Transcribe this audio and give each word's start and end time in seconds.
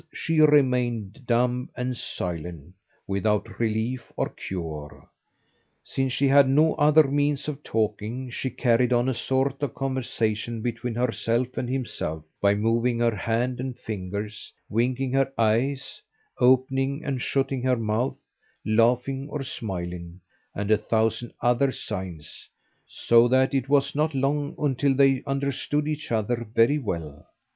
she 0.11 0.39
remained 0.41 1.27
dumb 1.27 1.69
and 1.77 1.95
silent, 1.95 2.73
without 3.05 3.59
relief 3.59 4.11
or 4.15 4.29
cure. 4.29 5.07
Since 5.83 6.11
she 6.13 6.27
had 6.27 6.49
no 6.49 6.73
other 6.73 7.03
means 7.03 7.47
of 7.47 7.61
talking, 7.61 8.31
she 8.31 8.49
carried 8.49 8.91
on 8.91 9.07
a 9.07 9.13
sort 9.13 9.61
of 9.61 9.75
conversation 9.75 10.63
between 10.63 10.95
herself 10.95 11.55
and 11.55 11.69
himself, 11.69 12.23
by 12.41 12.55
moving 12.55 12.97
her 12.97 13.15
hand 13.15 13.59
and 13.59 13.77
fingers, 13.77 14.51
winking 14.69 15.13
her 15.13 15.31
eyes, 15.37 16.01
opening 16.39 17.03
and 17.05 17.21
shutting 17.21 17.61
her 17.61 17.77
mouth, 17.77 18.17
laughing 18.65 19.29
or 19.29 19.43
smiling, 19.43 20.19
and 20.55 20.71
a 20.71 20.79
thousand 20.79 21.31
other 21.41 21.71
signs, 21.71 22.49
so 22.87 23.27
that 23.27 23.53
it 23.53 23.69
was 23.69 23.93
not 23.93 24.15
long 24.15 24.55
until 24.57 24.95
they 24.95 25.21
understood 25.27 25.87
each 25.87 26.11
other 26.11 26.43
very 26.55 26.79
well. 26.79 27.27